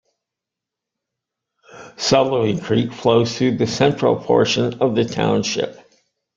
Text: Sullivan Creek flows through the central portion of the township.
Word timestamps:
Sullivan 1.95 2.59
Creek 2.59 2.91
flows 2.91 3.37
through 3.37 3.57
the 3.57 3.67
central 3.67 4.15
portion 4.15 4.73
of 4.81 4.95
the 4.95 5.05
township. 5.05 5.77